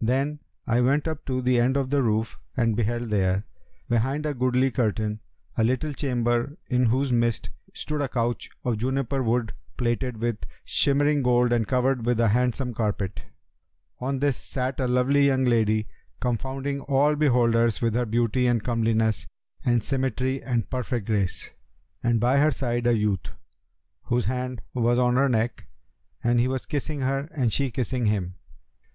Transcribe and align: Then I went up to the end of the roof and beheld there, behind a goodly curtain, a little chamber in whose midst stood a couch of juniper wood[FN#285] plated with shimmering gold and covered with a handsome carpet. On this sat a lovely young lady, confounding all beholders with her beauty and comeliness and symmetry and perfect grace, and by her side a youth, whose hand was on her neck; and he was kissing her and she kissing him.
Then 0.00 0.40
I 0.66 0.80
went 0.80 1.06
up 1.06 1.26
to 1.26 1.42
the 1.42 1.60
end 1.60 1.76
of 1.76 1.90
the 1.90 2.02
roof 2.02 2.38
and 2.56 2.74
beheld 2.74 3.10
there, 3.10 3.44
behind 3.86 4.24
a 4.24 4.32
goodly 4.32 4.70
curtain, 4.70 5.20
a 5.58 5.62
little 5.62 5.92
chamber 5.92 6.56
in 6.68 6.86
whose 6.86 7.12
midst 7.12 7.50
stood 7.74 8.00
a 8.00 8.08
couch 8.08 8.48
of 8.64 8.78
juniper 8.78 9.22
wood[FN#285] 9.22 9.50
plated 9.76 10.16
with 10.16 10.38
shimmering 10.64 11.22
gold 11.22 11.52
and 11.52 11.68
covered 11.68 12.06
with 12.06 12.18
a 12.18 12.28
handsome 12.30 12.72
carpet. 12.72 13.24
On 14.00 14.20
this 14.20 14.38
sat 14.38 14.80
a 14.80 14.86
lovely 14.88 15.26
young 15.26 15.44
lady, 15.44 15.86
confounding 16.18 16.80
all 16.80 17.14
beholders 17.14 17.82
with 17.82 17.92
her 17.94 18.06
beauty 18.06 18.46
and 18.46 18.64
comeliness 18.64 19.26
and 19.66 19.82
symmetry 19.82 20.42
and 20.42 20.70
perfect 20.70 21.06
grace, 21.08 21.50
and 22.02 22.18
by 22.18 22.38
her 22.38 22.50
side 22.52 22.86
a 22.86 22.96
youth, 22.96 23.28
whose 24.04 24.24
hand 24.24 24.62
was 24.72 24.98
on 24.98 25.16
her 25.16 25.28
neck; 25.28 25.66
and 26.22 26.40
he 26.40 26.48
was 26.48 26.64
kissing 26.64 27.02
her 27.02 27.28
and 27.34 27.52
she 27.52 27.70
kissing 27.70 28.06
him. 28.06 28.36